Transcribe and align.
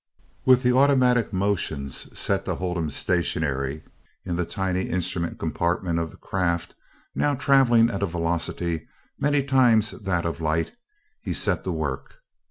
With 0.45 0.63
the 0.63 0.75
automatic 0.75 1.31
motions 1.31 2.17
set 2.17 2.43
to 2.45 2.55
hold 2.55 2.75
him 2.75 2.89
stationary 2.89 3.83
in 4.25 4.35
the 4.35 4.45
tiny 4.45 4.89
instrument 4.89 5.37
compartment 5.37 5.99
of 5.99 6.09
the 6.09 6.17
craft, 6.17 6.73
now 7.13 7.35
traveling 7.35 7.91
at 7.91 8.01
a 8.01 8.07
velocity 8.07 8.87
many 9.19 9.43
times 9.43 9.91
that 9.91 10.25
of 10.25 10.41
light, 10.41 10.71
he 11.21 11.35
set 11.35 11.63
to 11.65 11.71
work. 11.71 12.15